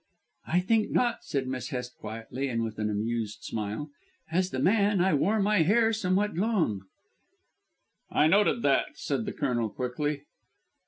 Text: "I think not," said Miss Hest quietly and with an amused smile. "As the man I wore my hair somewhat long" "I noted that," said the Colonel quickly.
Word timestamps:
"I 0.47 0.61
think 0.61 0.89
not," 0.89 1.19
said 1.25 1.45
Miss 1.45 1.69
Hest 1.69 1.95
quietly 1.95 2.47
and 2.47 2.63
with 2.63 2.79
an 2.79 2.89
amused 2.89 3.43
smile. 3.43 3.91
"As 4.31 4.49
the 4.49 4.57
man 4.57 4.99
I 4.99 5.13
wore 5.13 5.39
my 5.39 5.61
hair 5.61 5.93
somewhat 5.93 6.33
long" 6.33 6.85
"I 8.09 8.25
noted 8.25 8.63
that," 8.63 8.85
said 8.97 9.25
the 9.25 9.31
Colonel 9.31 9.69
quickly. 9.69 10.23